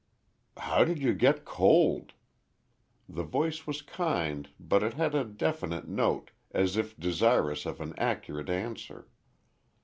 [0.57, 2.13] "How did you get cold?"
[3.07, 7.93] The voice was kind but it had a definite note, as if desirous of an
[7.99, 9.07] accurate answer.